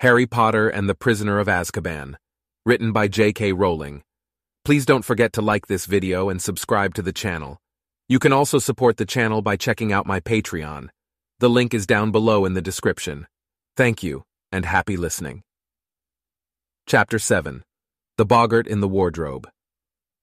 [0.00, 2.16] Harry Potter and the Prisoner of Azkaban,
[2.66, 3.52] written by J.K.
[3.52, 4.02] Rowling.
[4.62, 7.56] Please don't forget to like this video and subscribe to the channel.
[8.06, 10.90] You can also support the channel by checking out my Patreon.
[11.38, 13.26] The link is down below in the description.
[13.74, 15.42] Thank you, and happy listening.
[16.86, 17.62] Chapter 7
[18.18, 19.48] The Boggart in the Wardrobe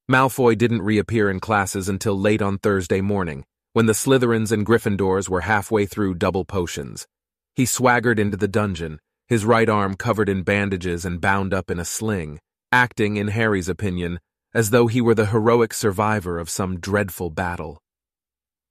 [0.08, 5.30] Malfoy didn't reappear in classes until late on Thursday morning, when the Slytherins and Gryffindors
[5.30, 7.08] were halfway through double potions.
[7.55, 11.80] He swaggered into the dungeon, his right arm covered in bandages and bound up in
[11.80, 12.40] a sling,
[12.72, 14.20] acting, in Harry's opinion,
[14.54, 17.80] as though he were the heroic survivor of some dreadful battle.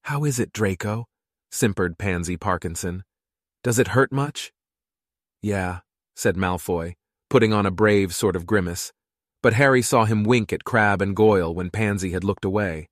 [0.03, 1.07] How is it, Draco?
[1.51, 3.05] simpered Pansy Parkinson.
[3.63, 4.53] Does it hurt much?
[5.43, 5.81] Yeah,
[6.17, 6.95] said Malfoy,
[7.29, 8.93] putting on a brave sort of grimace,
[9.43, 12.89] but Harry saw him wink at Crabbe and Goyle when Pansy had looked away.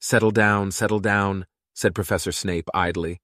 [0.00, 3.20] Settle down, settle down, said Professor Snape idly.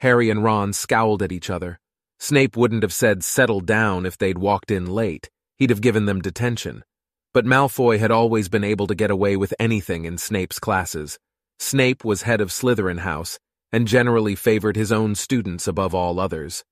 [0.00, 1.78] Harry and Ron scowled at each other.
[2.18, 5.30] Snape wouldn't have said settle down if they'd walked in late.
[5.56, 6.84] He'd have given them detention.
[7.32, 11.18] But Malfoy had always been able to get away with anything in Snape's classes.
[11.58, 13.38] Snape was head of Slytherin House
[13.72, 16.64] and generally favored his own students above all others.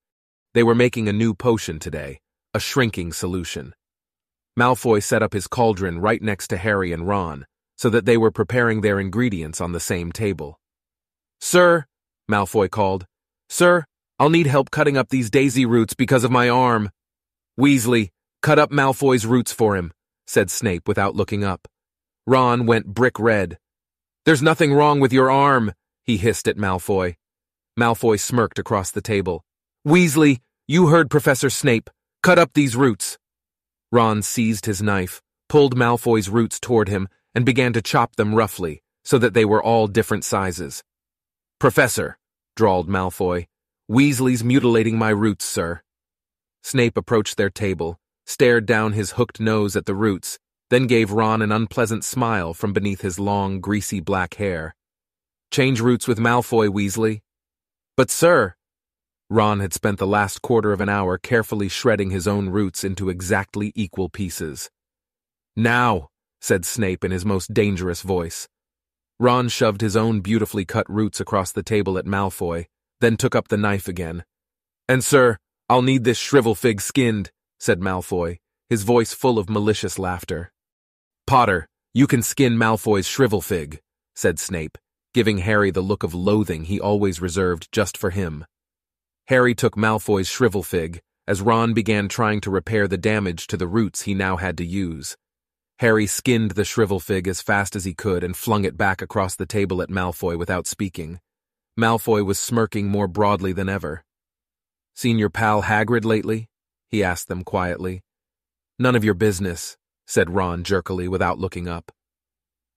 [0.55, 2.21] They were making a new potion today,
[2.55, 3.75] a shrinking solution.
[4.57, 8.31] Malfoy set up his cauldron right next to Harry and Ron, so that they were
[8.31, 10.61] preparing their ingredients on the same table.
[11.41, 11.87] Sir,
[12.31, 13.07] Malfoy called,
[13.49, 13.85] Sir,
[14.23, 16.91] I'll need help cutting up these daisy roots because of my arm.
[17.59, 19.93] Weasley, cut up Malfoy's roots for him,
[20.29, 21.67] said Snape without looking up.
[22.25, 23.59] Ron went brick red.
[24.25, 25.73] There's nothing wrong with your arm,
[26.05, 27.17] he hissed at Malfoy.
[27.77, 29.45] Malfoy smirked across the table.
[29.85, 31.91] Weasley, you heard Professor Snape.
[32.23, 33.19] Cut up these roots.
[33.91, 38.85] Ron seized his knife, pulled Malfoy's roots toward him, and began to chop them roughly,
[39.05, 40.85] so that they were all different sizes.
[41.59, 42.19] Professor,
[42.55, 43.47] drawled Malfoy,
[43.93, 45.83] Weasley's mutilating my roots, sir.
[46.63, 50.39] Snape approached their table, stared down his hooked nose at the roots,
[50.71, 54.75] then gave Ron an unpleasant smile from beneath his long, greasy black hair.
[55.51, 57.21] Change roots with Malfoy, Weasley.
[57.95, 58.55] But, sir,
[59.29, 63.11] Ron had spent the last quarter of an hour carefully shredding his own roots into
[63.11, 64.71] exactly equal pieces.
[65.55, 66.09] Now,
[66.41, 68.49] said Snape in his most dangerous voice.
[69.21, 72.69] Ron shoved his own beautifully cut roots across the table at Malfoy,
[73.03, 74.25] then took up the knife again.
[74.89, 75.37] And, sir,
[75.69, 78.39] I'll need this shrivel fig skinned, said Malfoy,
[78.71, 80.53] his voice full of malicious laughter.
[81.27, 83.81] Potter, you can skin Malfoy's shrivel fig,
[84.15, 84.79] said Snape,
[85.13, 88.47] giving Harry the look of loathing he always reserved just for him.
[89.27, 93.67] Harry took Malfoy's shrivel fig, as Ron began trying to repair the damage to the
[93.67, 95.17] roots he now had to use.
[95.79, 99.35] Harry skinned the shrivel fig as fast as he could and flung it back across
[99.35, 101.19] the table at Malfoy without speaking.
[101.79, 104.05] Malfoy was smirking more broadly than ever.
[104.95, 106.49] Seen your pal Hagrid lately?
[106.89, 108.03] he asked them quietly.
[108.79, 111.91] None of your business, said Ron jerkily without looking up.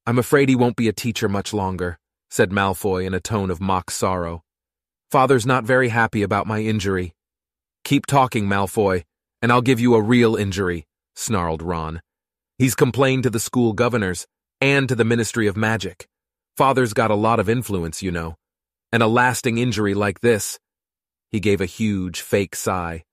[0.08, 3.60] I'm afraid he won't be a teacher much longer, said Malfoy in a tone of
[3.60, 4.44] mock sorrow.
[5.12, 7.14] Father's not very happy about my injury.
[7.84, 9.04] Keep talking, Malfoy,
[9.42, 10.86] and I'll give you a real injury,
[11.16, 12.02] snarled Ron.
[12.58, 14.26] He's complained to the school governors
[14.62, 16.08] and to the Ministry of Magic.
[16.56, 18.38] Father's got a lot of influence, you know.
[18.92, 20.60] And a lasting injury like this.
[21.32, 23.04] He gave a huge, fake sigh.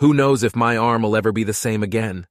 [0.00, 2.26] Who knows if my arm will ever be the same again?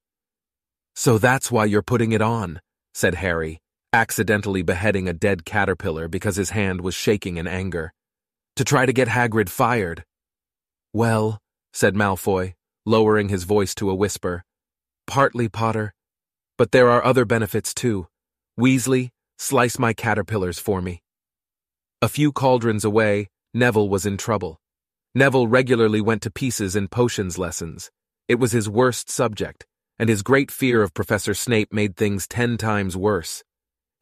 [0.95, 2.61] So that's why you're putting it on,
[2.93, 3.59] said Harry,
[3.91, 7.93] accidentally beheading a dead caterpillar because his hand was shaking in anger
[8.55, 10.03] to try to get Hagrid fired.
[10.93, 11.39] Well,
[11.73, 12.53] said Malfoy,
[12.85, 14.43] lowering his voice to a whisper,
[15.07, 15.93] partly, Potter.
[16.57, 18.07] But there are other benefits too.
[18.59, 21.02] Weasley, slice my caterpillars for me.
[22.03, 24.59] A few cauldrons away, Neville was in trouble.
[25.15, 27.91] Neville regularly went to pieces in potions lessons.
[28.27, 29.65] It was his worst subject,
[29.97, 33.41] and his great fear of Professor Snape made things ten times worse.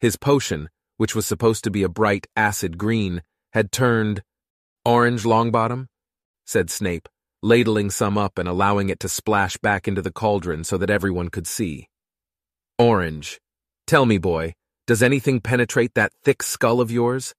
[0.00, 4.24] His potion, which was supposed to be a bright acid green, had turned
[4.84, 5.86] Orange Longbottom?
[6.44, 7.08] said Snape,
[7.40, 11.28] ladling some up and allowing it to splash back into the cauldron so that everyone
[11.28, 11.86] could see.
[12.80, 13.40] Orange.
[13.86, 14.54] Tell me, boy,
[14.88, 17.32] does anything penetrate that thick skull of yours?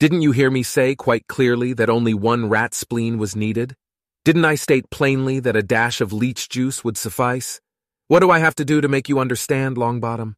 [0.00, 3.76] Didn't you hear me say quite clearly that only one rat spleen was needed?
[4.24, 7.60] Didn't I state plainly that a dash of leech juice would suffice?
[8.08, 10.36] What do I have to do to make you understand, Longbottom?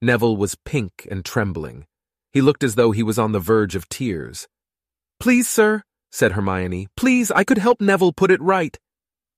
[0.00, 1.84] Neville was pink and trembling.
[2.32, 4.48] He looked as though he was on the verge of tears.
[5.20, 8.78] Please, sir, said Hermione, please, I could help Neville put it right.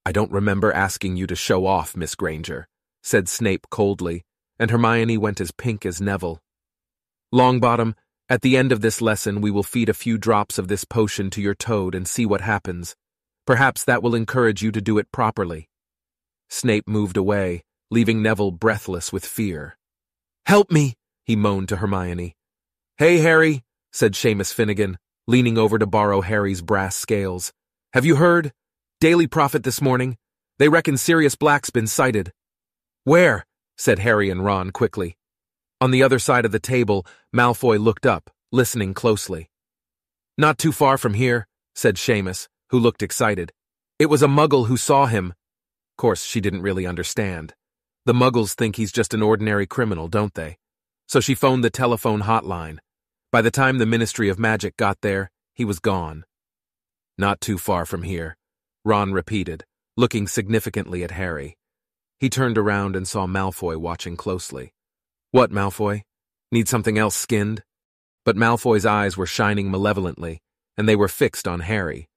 [0.04, 2.68] I don't remember asking you to show off, Miss Granger,
[3.02, 4.22] said Snape coldly,
[4.56, 6.38] and Hermione went as pink as Neville.
[7.34, 7.94] Longbottom,
[8.28, 11.30] at the end of this lesson we will feed a few drops of this potion
[11.30, 12.96] to your toad and see what happens.
[13.46, 15.68] Perhaps that will encourage you to do it properly.
[16.48, 19.76] Snape moved away, leaving Neville breathless with fear.
[20.46, 20.94] Help me,
[21.24, 22.34] he moaned to Hermione.
[22.98, 23.62] Hey, Harry,
[23.92, 27.52] said Seamus Finnigan, leaning over to borrow Harry's brass scales.
[27.92, 28.52] Have you heard?
[29.00, 30.16] Daily Prophet this morning.
[30.58, 32.32] They reckon Sirius Black's been sighted.
[33.04, 33.46] Where?
[33.76, 35.16] said Harry and Ron quickly.
[35.78, 39.50] On the other side of the table, Malfoy looked up, listening closely.
[40.38, 43.52] Not too far from here, said Seamus, who looked excited.
[43.98, 45.34] It was a muggle who saw him.
[45.98, 47.54] Course, she didn't really understand.
[48.06, 50.56] The muggles think he's just an ordinary criminal, don't they?
[51.08, 52.78] So she phoned the telephone hotline.
[53.30, 56.24] By the time the Ministry of Magic got there, he was gone.
[57.18, 58.36] Not too far from here,
[58.84, 59.64] Ron repeated,
[59.96, 61.56] looking significantly at Harry.
[62.18, 64.72] He turned around and saw Malfoy watching closely.
[65.36, 66.00] What, Malfoy?
[66.50, 67.62] Need something else skinned?
[68.24, 70.40] But Malfoy's eyes were shining malevolently,
[70.78, 72.08] and they were fixed on Harry.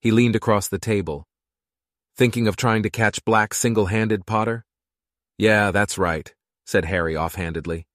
[0.00, 1.28] He leaned across the table.
[2.16, 4.64] Thinking of trying to catch Black single-handed, Potter?
[5.38, 6.34] Yeah, that's right,
[6.64, 7.86] said Harry offhandedly.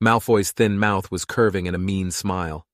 [0.00, 2.64] Malfoy's thin mouth was curving in a mean smile.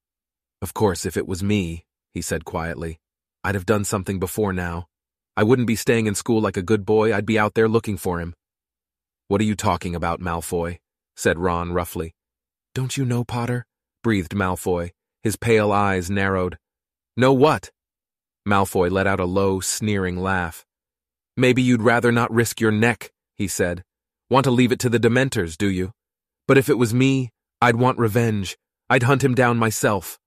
[0.60, 3.00] Of course, if it was me, he said quietly,
[3.42, 4.86] I'd have done something before now.
[5.34, 7.96] I wouldn't be staying in school like a good boy, I'd be out there looking
[7.96, 8.34] for him.
[9.28, 10.81] What are you talking about, Malfoy?
[11.16, 12.14] Said Ron roughly.
[12.74, 13.66] Don't you know, Potter?
[14.02, 14.90] breathed Malfoy,
[15.22, 16.58] his pale eyes narrowed.
[17.16, 17.70] Know what?
[18.48, 20.64] Malfoy let out a low, sneering laugh.
[21.36, 23.84] Maybe you'd rather not risk your neck, he said.
[24.28, 25.92] Want to leave it to the Dementors, do you?
[26.48, 27.30] But if it was me,
[27.60, 28.56] I'd want revenge.
[28.90, 30.18] I'd hunt him down myself.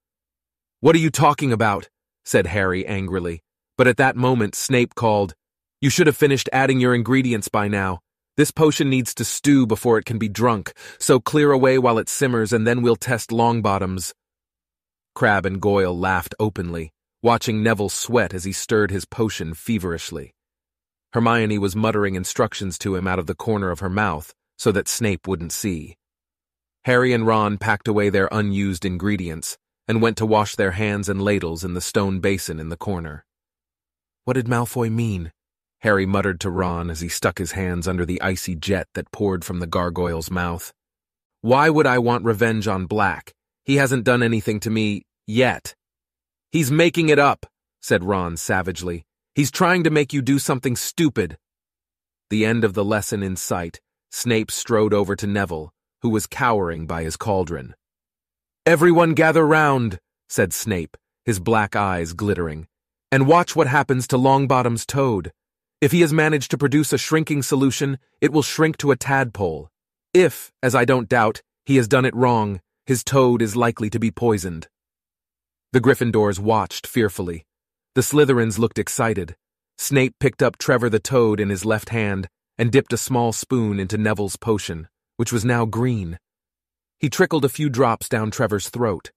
[0.80, 1.90] What are you talking about?
[2.24, 3.42] said Harry angrily.
[3.78, 5.36] But at that moment, Snape called,
[5.82, 8.00] You should have finished adding your ingredients by now.
[8.38, 12.10] This potion needs to stew before it can be drunk, so clear away while it
[12.10, 14.14] simmers and then we'll test Longbottoms.
[15.14, 16.92] Crabbe and Goyle laughed openly,
[17.22, 20.34] watching Neville sweat as he stirred his potion feverishly.
[21.14, 24.90] Hermione was muttering instructions to him out of the corner of her mouth so that
[24.90, 25.96] Snape wouldn't see.
[26.84, 29.58] Harry and Ron packed away their unused ingredients
[29.88, 33.26] and went to wash their hands and ladles in the stone basin in the corner.
[34.26, 35.32] What did Malfoy mean?
[35.86, 39.46] Harry muttered to Ron as he stuck his hands under the icy jet that poured
[39.46, 40.74] from the gargoyle's mouth.
[41.42, 43.36] Why would I want revenge on Black?
[43.66, 45.76] He hasn't done anything to me yet.
[46.52, 47.46] He's making it up,
[47.84, 49.06] said Ron savagely.
[49.36, 51.38] He's trying to make you do something stupid.
[52.32, 53.80] The end of the lesson in sight,
[54.10, 55.72] Snape strode over to Neville,
[56.02, 57.76] who was cowering by his cauldron.
[58.66, 60.00] Everyone gather round,
[60.30, 62.66] said Snape, his black eyes glittering,
[63.12, 65.32] and watch what happens to Longbottom's toad.
[65.86, 69.70] If he has managed to produce a shrinking solution, it will shrink to a tadpole.
[70.16, 74.00] If, as I don't doubt, he has done it wrong, his toad is likely to
[74.00, 74.68] be poisoned.
[75.74, 77.46] The Gryffindors watched fearfully.
[77.94, 79.36] The Slytherins looked excited.
[79.78, 83.80] Snape picked up Trevor the Toad in his left hand and dipped a small spoon
[83.80, 86.18] into Neville's potion, which was now green.
[87.00, 89.12] He trickled a few drops down Trevor's throat.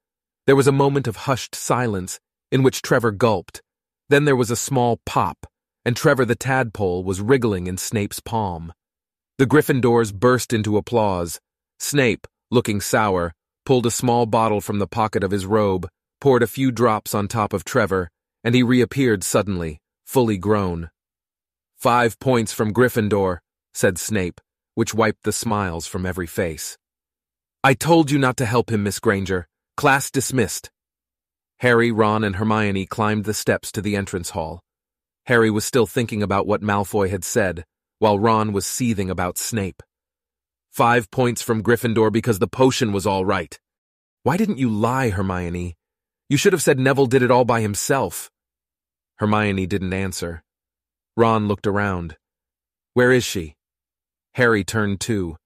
[0.47, 2.21] There was a moment of hushed silence
[2.53, 3.63] in which Trevor gulped.
[4.11, 5.47] Then there was a small pop
[5.89, 8.75] and Trevor the tadpole was wriggling in Snape's palm.
[9.39, 11.41] The Gryffindors burst into applause.
[11.79, 13.33] Snape, looking sour,
[13.65, 15.89] pulled a small bottle from the pocket of his robe,
[16.21, 18.11] poured a few drops on top of Trevor,
[18.45, 20.91] and he reappeared suddenly, fully grown.
[21.79, 23.39] Five points from Gryffindor,
[23.73, 24.43] said Snape,
[24.75, 26.77] which wiped the smiles from every face.
[27.65, 29.49] I told you not to help him, Miss Granger.
[29.79, 30.69] Class dismissed.
[31.61, 34.61] Harry, Ron, and Hermione climbed the steps to the entrance hall.
[35.29, 37.67] Harry was still thinking about what Malfoy had said,
[37.99, 39.83] while Ron was seething about Snape.
[40.71, 43.61] Five points from Gryffindor because the potion was all right.
[44.23, 45.77] Why didn't you lie, Hermione?
[46.31, 48.31] You should have said Neville did it all by himself.
[49.17, 50.43] Hermione didn't answer.
[51.15, 52.17] Ron looked around.
[52.95, 53.55] Where is she?
[54.33, 55.37] Harry turned too.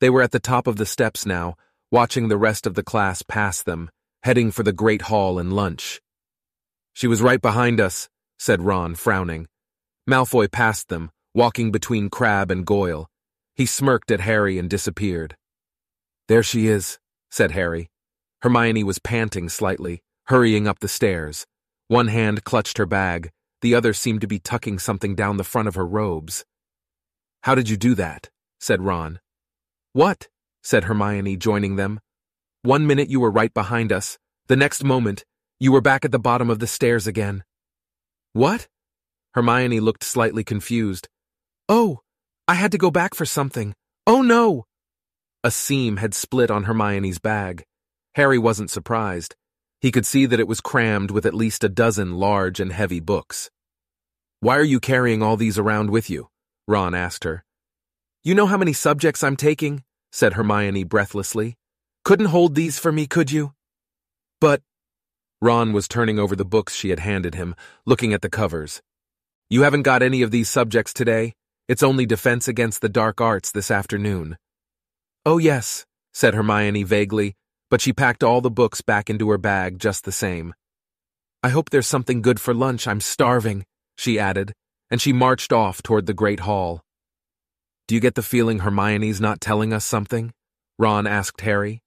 [0.00, 1.56] They were at the top of the steps now,
[1.90, 3.90] watching the rest of the class pass them,
[4.22, 6.00] heading for the Great Hall and lunch.
[6.92, 9.46] She was right behind us, said Ron, frowning.
[10.08, 13.08] Malfoy passed them, walking between Crabbe and Goyle.
[13.54, 15.36] He smirked at Harry and disappeared.
[16.28, 16.98] There she is,
[17.30, 17.90] said Harry.
[18.42, 21.46] Hermione was panting slightly, hurrying up the stairs.
[21.88, 23.30] One hand clutched her bag,
[23.62, 26.44] the other seemed to be tucking something down the front of her robes.
[27.42, 28.30] How did you do that?
[28.60, 29.20] said Ron.
[29.92, 30.28] What?
[30.62, 32.00] said Hermione, joining them.
[32.62, 35.24] One minute you were right behind us, the next moment,
[35.58, 37.44] you were back at the bottom of the stairs again.
[38.36, 38.68] What?
[39.32, 41.08] Hermione looked slightly confused.
[41.70, 42.00] Oh,
[42.46, 43.74] I had to go back for something.
[44.06, 44.66] Oh no!
[45.42, 47.64] A seam had split on Hermione's bag.
[48.14, 49.34] Harry wasn't surprised.
[49.80, 53.00] He could see that it was crammed with at least a dozen large and heavy
[53.00, 53.50] books.
[54.40, 56.28] Why are you carrying all these around with you?
[56.68, 57.42] Ron asked her.
[58.22, 59.82] You know how many subjects I'm taking?
[60.12, 61.56] said Hermione breathlessly.
[62.04, 63.54] Couldn't hold these for me, could you?
[64.42, 64.60] But.
[65.46, 68.82] Ron was turning over the books she had handed him, looking at the covers.
[69.48, 71.34] You haven't got any of these subjects today?
[71.68, 74.38] It's only defense against the dark arts this afternoon.
[75.24, 77.36] Oh, yes, said Hermione vaguely,
[77.70, 80.52] but she packed all the books back into her bag just the same.
[81.44, 82.88] I hope there's something good for lunch.
[82.88, 84.52] I'm starving, she added,
[84.90, 86.82] and she marched off toward the Great Hall.
[87.86, 90.32] Do you get the feeling Hermione's not telling us something?
[90.76, 91.82] Ron asked Harry.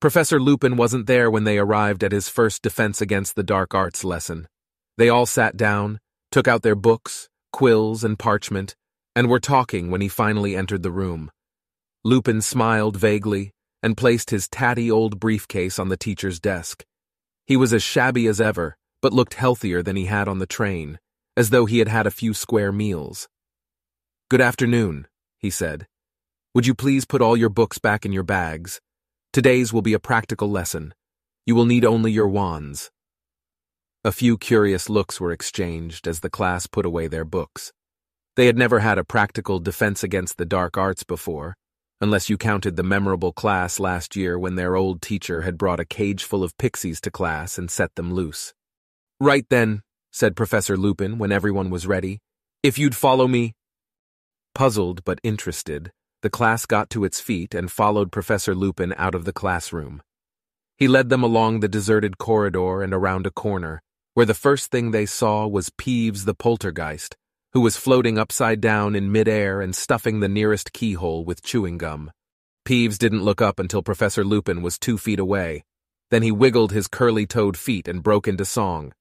[0.00, 4.04] Professor Lupin wasn't there when they arrived at his first Defense Against the Dark Arts
[4.04, 4.46] lesson.
[4.96, 5.98] They all sat down,
[6.30, 8.76] took out their books, quills, and parchment,
[9.16, 11.32] and were talking when he finally entered the room.
[12.04, 13.50] Lupin smiled vaguely
[13.82, 16.84] and placed his tatty old briefcase on the teacher's desk.
[17.44, 21.00] He was as shabby as ever, but looked healthier than he had on the train,
[21.36, 23.28] as though he had had a few square meals.
[24.30, 25.88] Good afternoon, he said.
[26.54, 28.80] Would you please put all your books back in your bags?
[29.32, 30.94] Today's will be a practical lesson.
[31.44, 32.90] You will need only your wands.
[34.02, 37.72] A few curious looks were exchanged as the class put away their books.
[38.36, 41.56] They had never had a practical defense against the dark arts before,
[42.00, 45.84] unless you counted the memorable class last year when their old teacher had brought a
[45.84, 48.54] cage full of pixies to class and set them loose.
[49.20, 52.20] Right then, said Professor Lupin when everyone was ready.
[52.62, 53.52] If you'd follow me.
[54.54, 59.24] Puzzled but interested, the class got to its feet and followed Professor Lupin out of
[59.24, 60.02] the classroom.
[60.76, 63.82] He led them along the deserted corridor and around a corner,
[64.14, 67.16] where the first thing they saw was Peeves the poltergeist,
[67.52, 72.10] who was floating upside down in midair and stuffing the nearest keyhole with chewing gum.
[72.64, 75.64] Peeves didn't look up until Professor Lupin was two feet away.
[76.10, 78.92] Then he wiggled his curly-toed feet and broke into song.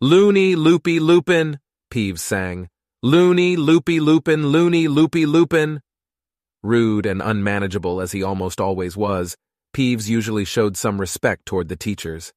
[0.00, 1.58] Loony, loopy, Lupin,
[1.90, 2.68] Peeves sang.
[3.02, 5.80] Loony, loopy, Lupin, loony, loopy, Lupin.
[6.66, 9.36] Rude and unmanageable as he almost always was,
[9.72, 12.32] Peeves usually showed some respect toward the teachers.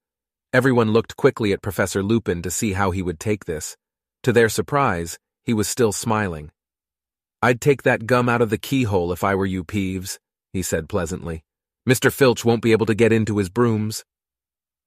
[0.53, 3.75] Everyone looked quickly at Professor Lupin to see how he would take this.
[4.24, 6.51] To their surprise, he was still smiling.
[7.41, 10.19] I'd take that gum out of the keyhole if I were you, Peeves,
[10.53, 11.43] he said pleasantly.
[11.88, 12.13] Mr.
[12.13, 14.05] Filch won't be able to get into his brooms.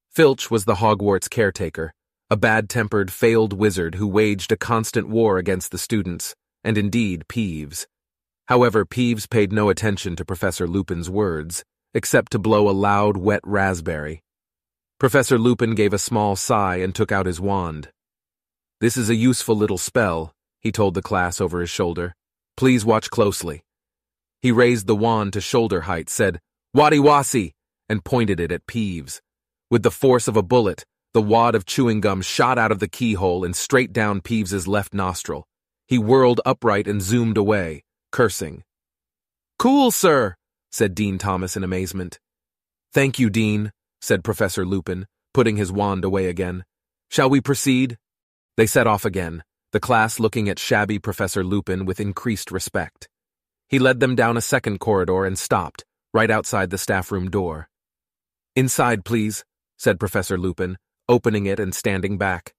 [0.09, 1.93] Filch was the Hogwarts caretaker,
[2.31, 7.87] a bad-tempered, failed wizard who waged a constant war against the students, and indeed Peeves.
[8.53, 13.41] However, Peeves paid no attention to Professor Lupin's words, except to blow a loud, wet
[13.45, 14.23] raspberry.
[15.01, 17.89] Professor Lupin gave a small sigh and took out his wand.
[18.79, 22.15] This is a useful little spell, he told the class over his shoulder.
[22.59, 23.63] Please watch closely.
[24.43, 26.39] He raised the wand to shoulder height, said,
[26.77, 27.53] Waddiwasi,
[27.89, 29.23] and pointed it at Peeves.
[29.71, 32.89] With the force of a bullet, the wad of chewing gum shot out of the
[32.99, 35.47] keyhole and straight down Peeves's left nostril.
[35.89, 38.63] He whirled upright and zoomed away, cursing.
[39.59, 40.37] Cool, sir,
[40.71, 42.21] said Dean Thomas in amazement.
[42.93, 46.65] Thank you, Dean, said Professor Lupin, putting his wand away again.
[47.11, 47.99] Shall we proceed?
[48.57, 49.43] They set off again
[49.73, 53.09] the class looking at shabby Professor Lupin with increased respect.
[53.69, 57.71] He led them down a second corridor and stopped, right outside the staff room door.
[58.55, 59.45] Inside, please,
[59.79, 60.77] said Professor Lupin,
[61.09, 62.53] opening it and standing back.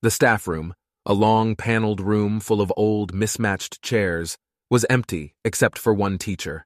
[0.00, 0.72] The staff room,
[1.04, 4.38] a long paneled room full of old, mismatched chairs,
[4.70, 6.64] was empty except for one teacher.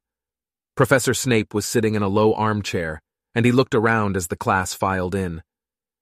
[0.77, 3.01] Professor Snape was sitting in a low armchair,
[3.35, 5.43] and he looked around as the class filed in.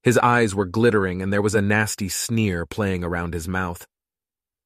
[0.02, 3.86] His eyes were glittering and there was a nasty sneer playing around his mouth.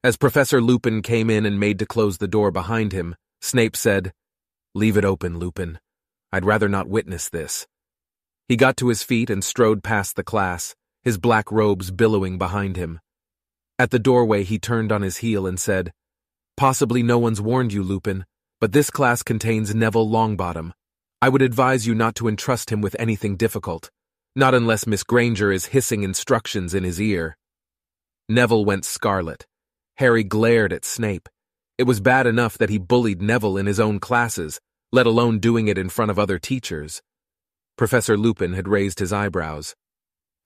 [0.03, 4.13] As Professor Lupin came in and made to close the door behind him, Snape said,
[4.75, 5.79] Leave it open, Lupin.
[6.33, 7.67] I'd rather not witness this.
[8.49, 12.77] He got to his feet and strode past the class, his black robes billowing behind
[12.77, 13.01] him.
[13.79, 15.93] At the doorway, he turned on his heel and said,
[16.57, 18.25] Possibly no one's warned you, Lupin,
[18.61, 20.73] but this class contains Neville Longbottom.
[21.21, 23.91] I would advise you not to entrust him with anything difficult.
[24.35, 27.37] Not unless Miss Granger is hissing instructions in his ear.
[28.29, 29.47] Neville went scarlet.
[29.97, 31.29] Harry glared at Snape.
[31.79, 34.61] It was bad enough that he bullied Neville in his own classes,
[34.93, 37.03] let alone doing it in front of other teachers.
[37.77, 39.75] Professor Lupin had raised his eyebrows.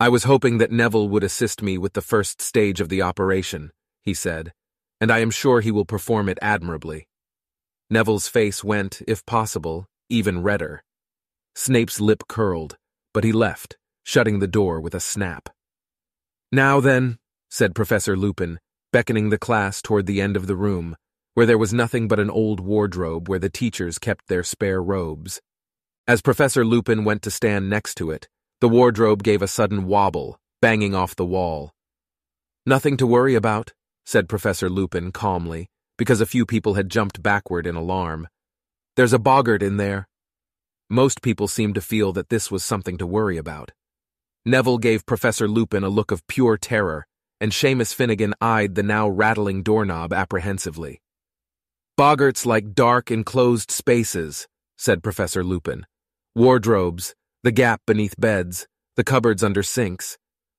[0.00, 3.70] I was hoping that Neville would assist me with the first stage of the operation,
[4.02, 4.52] he said,
[5.00, 7.08] and I am sure he will perform it admirably.
[7.88, 10.82] Neville's face went, if possible, even redder.
[11.54, 12.76] Snape's lip curled,
[13.12, 15.48] but he left, shutting the door with a snap.
[16.52, 18.60] Now then, said Professor Lupin,
[18.92, 20.96] beckoning the class toward the end of the room,
[21.34, 25.40] where there was nothing but an old wardrobe where the teachers kept their spare robes.
[26.06, 28.28] As Professor Lupin went to stand next to it,
[28.60, 31.72] the wardrobe gave a sudden wobble, banging off the wall.
[32.66, 33.72] Nothing to worry about,
[34.04, 38.28] said Professor Lupin calmly, because a few people had jumped backward in alarm.
[38.96, 40.08] There's a boggart in there.
[40.88, 43.72] Most people seemed to feel that this was something to worry about.
[44.44, 47.06] Neville gave Professor Lupin a look of pure terror,
[47.40, 51.00] and Seamus Finnigan eyed the now rattling doorknob apprehensively.
[51.98, 55.84] Boggarts like dark, enclosed spaces, said Professor Lupin.
[56.34, 58.66] Wardrobes, the gap beneath beds,
[58.96, 60.16] the cupboards under sinks.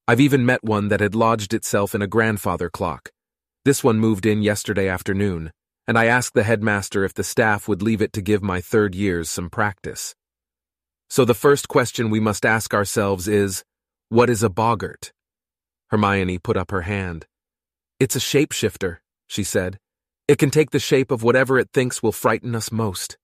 [0.07, 3.09] I've even met one that had lodged itself in a grandfather clock.
[3.63, 5.51] This one moved in yesterday afternoon,
[5.87, 8.95] and I asked the headmaster if the staff would leave it to give my third
[8.95, 10.15] years some practice.
[11.11, 13.63] So the first question we must ask ourselves is,
[14.09, 15.13] what is a boggart?
[15.91, 17.27] Hermione put up her hand.
[17.99, 19.77] It's a shapeshifter, she said.
[20.27, 23.19] It can take the shape of whatever it thinks will frighten us most.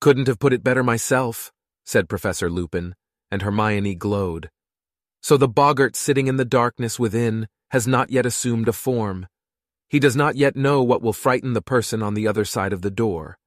[0.00, 1.52] Couldn't have put it better myself,
[1.84, 2.94] said Professor Lupin,
[3.30, 4.48] and Hermione glowed.
[5.20, 9.26] So the boggart sitting in the darkness within has not yet assumed a form.
[9.88, 12.82] He does not yet know what will frighten the person on the other side of
[12.82, 13.38] the door.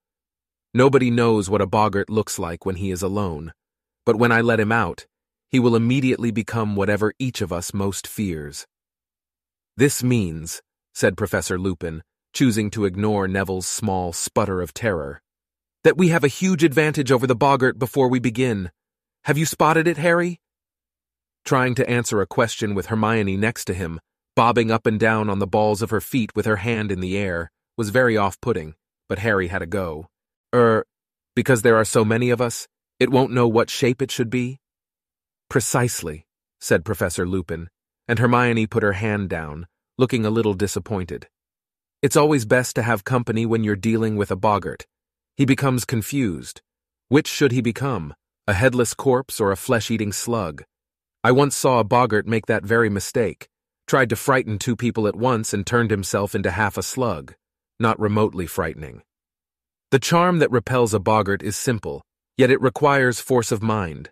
[0.73, 3.53] Nobody knows what a boggart looks like when he is alone,
[4.05, 5.07] but when I let him out,
[5.49, 8.65] he will immediately become whatever each of us most fears.
[9.75, 10.61] This means,
[10.93, 12.03] said Professor Lupin,
[12.33, 15.21] choosing to ignore Neville's small sputter of terror,
[15.83, 18.71] that we have a huge advantage over the boggart before we begin.
[19.23, 20.39] Have you spotted it, Harry?
[21.45, 23.99] Trying to answer a question with Hermione next to him,
[24.37, 27.17] bobbing up and down on the balls of her feet with her hand in the
[27.17, 28.75] air, was very off-putting,
[29.09, 30.05] but Harry had a go.
[30.53, 30.85] Er,
[31.35, 32.67] because there are so many of us,
[32.99, 34.59] it won't know what shape it should be?
[35.49, 36.27] Precisely,
[36.61, 37.69] said Professor Lupin,
[38.07, 39.65] and Hermione put her hand down,
[39.97, 41.27] looking a little disappointed.
[42.03, 44.85] It's always best to have company when you're dealing with a boggart.
[45.35, 46.61] He becomes confused.
[47.09, 48.13] Which should he become,
[48.45, 50.63] a headless corpse or a flesh-eating slug?
[51.23, 53.49] I once saw a boggart make that very mistake,
[53.87, 57.33] tried to frighten two people at once and turned himself into half a slug.
[57.79, 59.01] Not remotely frightening.
[59.91, 62.01] The charm that repels a boggart is simple,
[62.37, 64.09] yet it requires force of mind.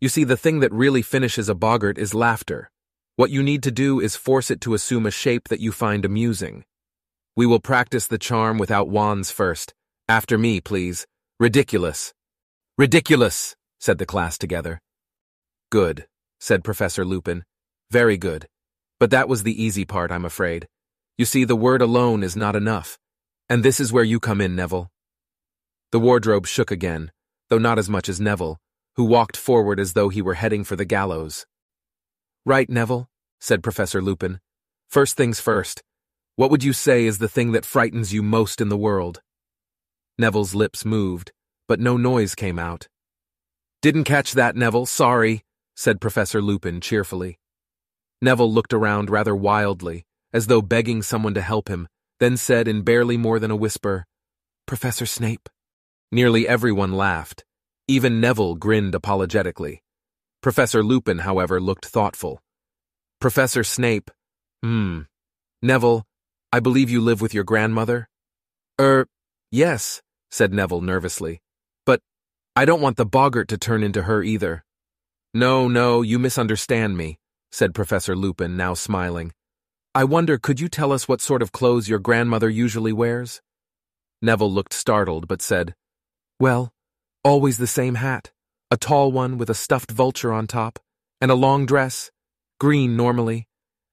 [0.00, 2.70] You see, the thing that really finishes a boggart is laughter.
[3.16, 6.04] What you need to do is force it to assume a shape that you find
[6.04, 6.64] amusing.
[7.36, 9.74] We will practice the charm without wands first.
[10.08, 11.06] After me, please.
[11.42, 12.12] Riddikulus.
[12.80, 14.80] Riddikulus, said the class together.
[15.70, 16.06] Good,
[16.40, 17.44] said Professor Lupin.
[17.90, 18.46] Very good.
[18.98, 20.68] But that was the easy part, I'm afraid.
[21.16, 22.98] You see, the word alone is not enough.
[23.48, 24.90] And this is where you come in, Neville.
[25.90, 27.12] The wardrobe shook again,
[27.48, 28.60] though not as much as Neville,
[28.96, 31.46] who walked forward as though he were heading for the gallows.
[32.44, 33.08] Right, Neville,
[33.40, 34.40] said Professor Lupin.
[34.88, 35.82] First things first.
[36.36, 39.22] What would you say is the thing that frightens you most in the world?
[40.18, 41.32] Neville's lips moved,
[41.66, 42.88] but no noise came out.
[43.82, 45.44] Didn't catch that, Neville, sorry,
[45.76, 47.38] said Professor Lupin cheerfully.
[48.20, 51.88] Neville looked around rather wildly, as though begging someone to help him,
[52.20, 54.04] then said in barely more than a whisper,
[54.66, 55.48] Professor Snape.
[56.10, 57.44] Nearly everyone laughed.
[57.86, 59.82] Even Neville grinned apologetically.
[60.42, 62.42] Professor Lupin, however, looked thoughtful.
[63.20, 64.10] Professor Snape,
[64.62, 65.00] hmm.
[65.62, 66.04] Neville,
[66.52, 68.08] I believe you live with your grandmother?
[68.80, 69.06] Er,
[69.50, 71.40] yes, said Neville nervously.
[71.84, 72.00] But
[72.54, 74.64] I don't want the boggart to turn into her either.
[75.34, 77.18] No, no, you misunderstand me,
[77.50, 79.32] said Professor Lupin, now smiling.
[79.94, 83.40] I wonder, could you tell us what sort of clothes your grandmother usually wears?
[84.22, 85.74] Neville looked startled, but said,
[86.38, 86.72] Well,
[87.24, 88.30] Always the same hat,
[88.70, 90.78] a tall one with a stuffed vulture on top,
[91.20, 92.10] and a long dress,
[92.60, 93.48] green normally,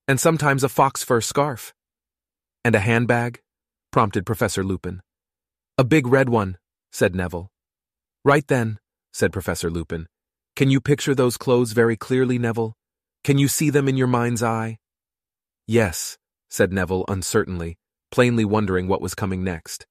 [0.07, 1.73] and sometimes a fox fur scarf.
[2.63, 3.41] And a handbag?
[3.91, 5.01] prompted Professor Lupin.
[5.77, 6.57] A big red one,
[6.91, 7.49] said Neville.
[8.23, 8.79] Right then,
[9.11, 10.07] said Professor Lupin.
[10.55, 12.73] Can you picture those clothes very clearly, Neville?
[13.25, 14.77] Can you see them in your mind's eye?
[15.65, 17.79] Yes, said Neville uncertainly,
[18.11, 19.87] plainly wondering what was coming next.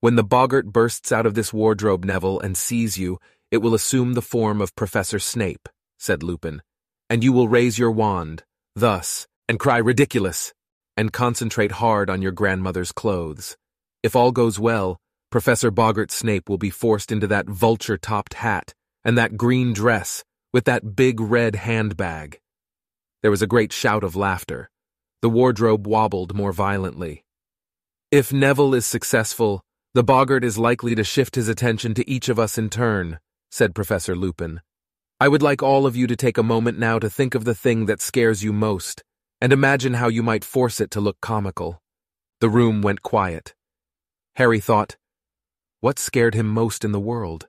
[0.00, 4.12] When the boggart bursts out of this wardrobe, Neville, and sees you, it will assume
[4.12, 5.66] the form of Professor Snape,
[5.98, 6.60] said Lupin,
[7.08, 8.42] and you will raise your wand,
[8.76, 10.52] thus, and cry riddikulus,
[10.94, 13.56] and concentrate hard on your grandmother's clothes.
[14.02, 14.98] If all goes well,
[15.30, 18.74] Professor Boggart Snape will be forced into that vulture-topped hat
[19.06, 22.40] and that green dress with that big red handbag.
[23.22, 24.70] There was a great shout of laughter.
[25.22, 27.24] The wardrobe wobbled more violently.
[28.10, 29.62] If Neville is successful,
[29.94, 33.18] the boggart is likely to shift his attention to each of us in turn,
[33.50, 34.60] said Professor Lupin.
[35.20, 37.54] I would like all of you to take a moment now to think of the
[37.54, 39.02] thing that scares you most,
[39.40, 41.82] and imagine how you might force it to look comical.
[42.40, 43.54] The room went quiet.
[44.36, 44.96] Harry thought,
[45.80, 47.46] what scared him most in the world?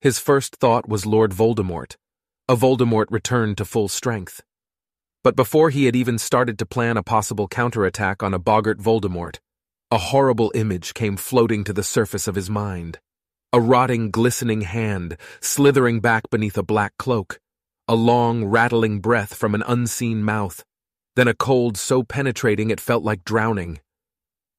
[0.00, 1.96] His first thought was Lord Voldemort,
[2.48, 4.42] a Voldemort returned to full strength.
[5.24, 9.38] But before he had even started to plan a possible counterattack on a boggart Voldemort,
[9.90, 12.98] a horrible image came floating to the surface of his mind.
[13.50, 17.40] A rotting, glistening hand slithering back beneath a black cloak,
[17.88, 20.62] a long, rattling breath from an unseen mouth,
[21.16, 23.80] then a cold so penetrating it felt like drowning.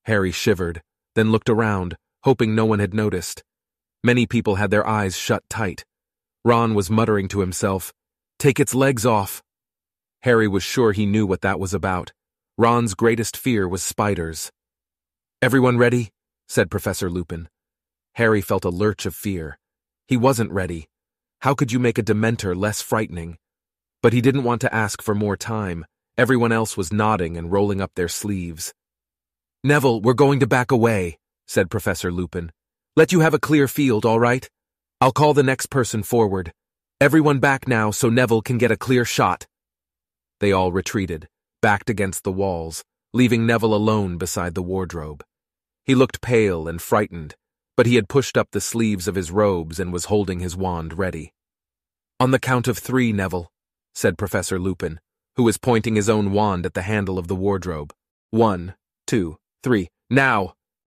[0.05, 0.81] Harry shivered,
[1.13, 3.43] then looked around, hoping no one had noticed.
[4.03, 5.85] Many people had their eyes shut tight.
[6.43, 7.93] Ron was muttering to himself,
[8.39, 9.41] Take its legs off.
[10.25, 12.11] Harry was sure he knew what that was about.
[12.57, 14.51] Ron's greatest fear was spiders.
[15.39, 16.09] Everyone ready?
[16.47, 17.47] said Professor Lupin.
[18.15, 19.59] Harry felt a lurch of fear.
[20.07, 20.87] He wasn't ready.
[21.41, 23.37] How could you make a Dementor less frightening?
[24.01, 25.85] But he didn't want to ask for more time.
[26.17, 28.73] Everyone else was nodding and rolling up their sleeves.
[29.63, 32.51] Neville, we're going to back away, said Professor Lupin.
[32.95, 34.49] Let you have a clear field, all right?
[34.99, 36.51] I'll call the next person forward.
[36.99, 39.45] Everyone back now so Neville can get a clear shot.
[40.45, 41.27] They all retreated,
[41.59, 42.83] backed against the walls,
[43.15, 45.23] leaving Neville alone beside the wardrobe.
[45.85, 47.33] He looked pale and frightened,
[47.75, 50.99] but he had pushed up the sleeves of his robes and was holding his wand
[50.99, 51.33] ready.
[52.19, 53.51] On the count of three, Neville,
[53.95, 54.99] said Professor Lupin,
[55.35, 57.91] who was pointing his own wand at the handle of the wardrobe.
[58.29, 58.75] One,
[59.07, 60.53] two, three, now!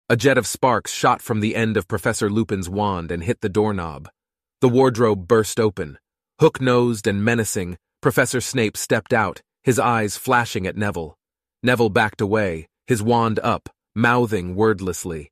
[0.09, 3.49] A jet of sparks shot from the end of Professor Lupin's wand and hit the
[3.49, 4.09] doorknob.
[4.61, 5.97] The wardrobe burst open.
[6.39, 11.17] Hook-nosed and menacing, Professor Snape stepped out, his eyes flashing at Neville.
[11.61, 15.31] Neville backed away, his wand up, mouthing wordlessly.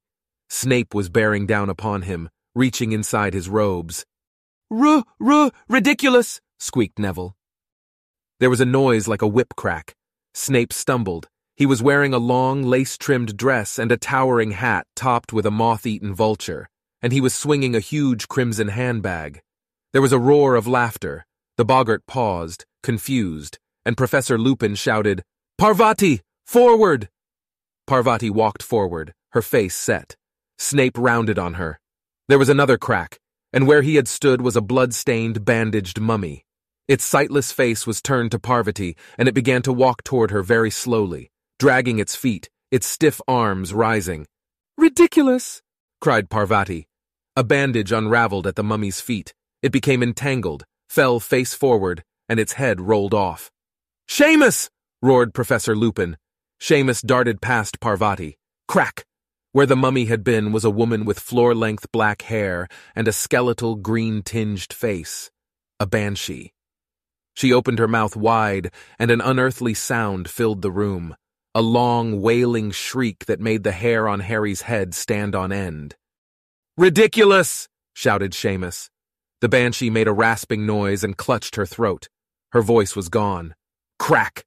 [0.50, 4.06] Snape was bearing down upon him, reaching inside his robes.
[4.70, 7.38] Ruh, ruh, riddikulus, squeaked Neville.
[8.42, 9.96] There was a noise like a whip crack.
[10.34, 11.30] Snape stumbled.
[11.56, 16.14] He was wearing a long, lace-trimmed dress and a towering hat topped with a moth-eaten
[16.14, 16.68] vulture,
[17.02, 19.40] and he was swinging a huge crimson handbag.
[19.94, 21.26] There was a roar of laughter,
[21.58, 25.24] the boggart paused, confused, and Professor Lupin shouted,
[25.58, 27.10] Parvati, forward!
[27.88, 30.16] Parvati walked forward, her face set.
[30.60, 31.80] Snape rounded on her.
[32.28, 33.20] There was another crack,
[33.52, 36.46] and where he had stood was a blood-stained, bandaged mummy.
[36.88, 40.70] Its sightless face was turned to Parvati, and it began to walk toward her very
[40.70, 44.28] slowly, dragging its feet, its stiff arms rising.
[44.80, 45.62] Riddikulus!
[46.02, 46.88] cried Parvati.
[47.36, 49.34] A bandage unraveled at the mummy's feet.
[49.64, 53.52] It became entangled, fell face forward, and its head rolled off.
[54.10, 54.70] Seamus!
[55.02, 56.18] roared Professor Lupin.
[56.60, 58.38] Seamus darted past Parvati.
[58.68, 59.06] Crack!
[59.52, 63.76] Where the mummy had been was a woman with floor-length black hair and a skeletal
[63.76, 65.32] green-tinged face.
[65.80, 66.54] A banshee.
[67.36, 71.16] She opened her mouth wide, and an unearthly sound filled the room.
[71.54, 75.96] A long, wailing shriek that made the hair on Harry's head stand on end.
[76.80, 77.68] Riddikulus!
[77.94, 78.90] shouted Seamus.
[79.40, 82.10] The banshee made a rasping noise and clutched her throat.
[82.54, 83.54] Her voice was gone.
[84.00, 84.46] Crack!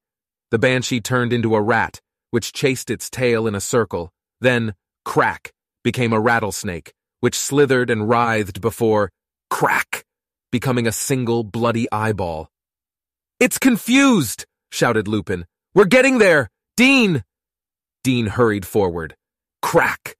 [0.50, 2.00] The banshee turned into a rat,
[2.30, 4.74] which chased its tail in a circle, then,
[5.04, 5.52] crack,
[5.84, 9.10] became a rattlesnake, which slithered and writhed before,
[9.48, 10.04] crack,
[10.50, 12.48] becoming a single bloody eyeball.
[13.38, 15.46] It's confused, shouted Lupin.
[15.74, 16.50] We're getting there!
[16.76, 17.22] Dean!
[18.02, 19.14] Dean hurried forward.
[19.62, 20.16] Crack!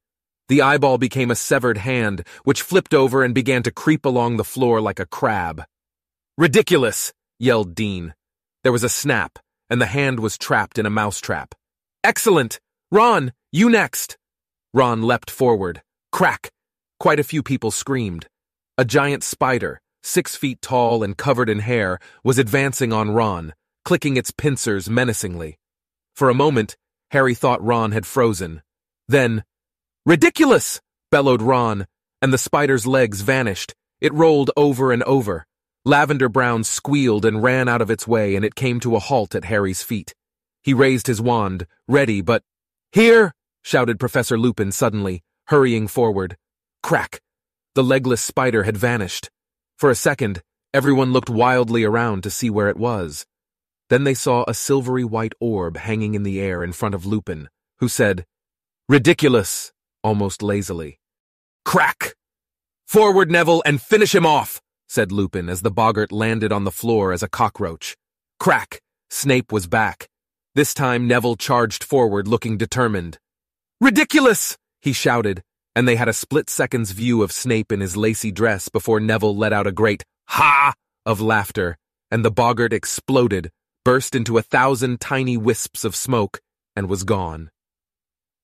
[0.51, 4.43] The eyeball became a severed hand, which flipped over and began to creep along the
[4.43, 5.63] floor like a crab.
[6.37, 8.15] Riddikulus, yelled Dean.
[8.61, 11.55] There was a snap, and the hand was trapped in a mousetrap.
[12.03, 12.59] Excellent!
[12.91, 14.17] Ron, you next!
[14.73, 15.83] Ron leapt forward.
[16.11, 16.51] Crack!
[16.99, 18.27] Quite a few people screamed.
[18.77, 23.53] A giant spider, six feet tall and covered in hair, was advancing on Ron,
[23.85, 25.57] clicking its pincers menacingly.
[26.13, 26.75] For a moment,
[27.11, 28.63] Harry thought Ron had frozen.
[29.07, 29.45] Then,
[30.03, 30.79] Riddikulus!
[31.11, 31.85] bellowed Ron,
[32.23, 33.75] and the spider's legs vanished.
[33.99, 35.45] It rolled over and over.
[35.85, 39.35] Lavender Brown squealed and ran out of its way, and it came to a halt
[39.35, 40.15] at Harry's feet.
[40.63, 42.41] He raised his wand, ready, but...
[42.91, 43.35] Here!
[43.61, 46.35] shouted Professor Lupin suddenly, hurrying forward.
[46.81, 47.21] Crack!
[47.75, 49.29] The legless spider had vanished.
[49.77, 50.41] For a second,
[50.73, 53.27] everyone looked wildly around to see where it was.
[53.89, 57.49] Then they saw a silvery white orb hanging in the air in front of Lupin,
[57.79, 58.25] who said,
[58.89, 59.71] Riddikulus!
[60.03, 60.99] Almost lazily.
[61.65, 62.15] Crack!
[62.87, 67.13] Forward, Neville, and finish him off, said Lupin as the boggart landed on the floor
[67.13, 67.95] as a cockroach.
[68.39, 68.81] Crack!
[69.09, 70.07] Snape was back.
[70.55, 73.19] This time Neville charged forward looking determined.
[73.81, 74.57] Riddikulus!
[74.81, 75.43] he shouted,
[75.75, 79.35] and they had a split second's view of Snape in his lacy dress before Neville
[79.35, 80.73] let out a great ha
[81.05, 81.77] of laughter,
[82.09, 83.51] and the boggart exploded,
[83.85, 86.41] burst into a thousand tiny wisps of smoke,
[86.75, 87.49] and was gone.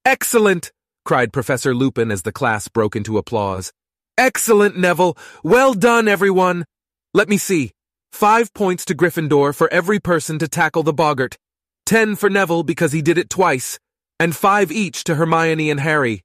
[0.06, 0.72] Excellent!
[1.08, 3.72] Cried Professor Lupin as the class broke into applause.
[4.18, 5.18] Excellent, Neville!
[5.42, 6.66] Well done, everyone!
[7.14, 7.72] Let me see.
[8.12, 11.38] Five points to Gryffindor for every person to tackle the boggart.
[11.86, 13.80] Ten for Neville because he did it twice.
[14.20, 16.24] And five each to Hermione and Harry.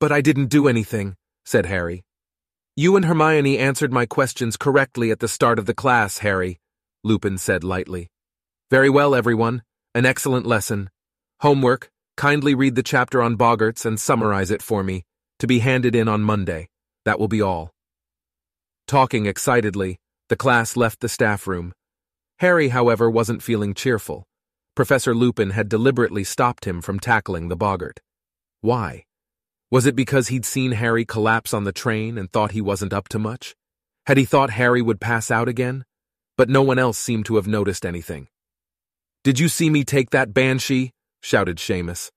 [0.00, 2.02] But I didn't do anything, said Harry.
[2.74, 6.58] You and Hermione answered my questions correctly at the start of the class, Harry,
[7.04, 8.08] Lupin said lightly.
[8.70, 9.62] Very well, everyone.
[9.94, 10.88] An excellent lesson.
[11.40, 11.90] Homework,
[12.22, 15.02] kindly read the chapter on boggarts and summarize it for me,
[15.40, 16.68] to be handed in on Monday.
[17.04, 17.72] That will be all.
[18.86, 21.72] Talking excitedly, the class left the staff room.
[22.38, 24.22] Harry, however, wasn't feeling cheerful.
[24.76, 27.98] Professor Lupin had deliberately stopped him from tackling the boggart.
[28.60, 29.04] Why?
[29.72, 33.08] Was it because he'd seen Harry collapse on the train and thought he wasn't up
[33.08, 33.56] to much?
[34.06, 35.84] Had he thought Harry would pass out again?
[36.36, 38.28] But no one else seemed to have noticed anything.
[39.24, 40.92] Did you see me take that banshee?
[41.22, 42.10] Shouted Seamus.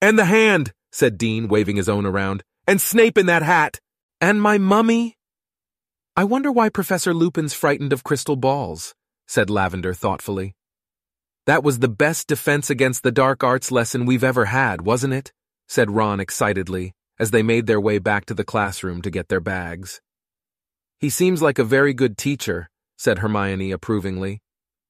[0.00, 2.42] And the hand, said Dean, waving his own around.
[2.66, 3.78] And Snape in that hat.
[4.20, 5.16] And my mummy?
[6.16, 8.94] I wonder why Professor Lupin's frightened of crystal balls,
[9.28, 10.56] said Lavender thoughtfully.
[11.46, 15.32] That was the best defense against the dark arts lesson we've ever had, wasn't it?
[15.68, 19.40] said Ron excitedly, as they made their way back to the classroom to get their
[19.40, 20.00] bags.
[20.98, 24.40] He seems like a very good teacher, said Hermione approvingly,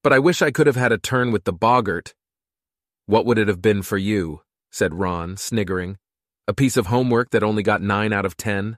[0.03, 2.15] but I wish I could have had a turn with the boggart.
[3.09, 4.41] What would it have been for you?
[4.69, 5.97] said Ron, sniggering.
[6.47, 8.77] A piece of homework that only got nine out of ten?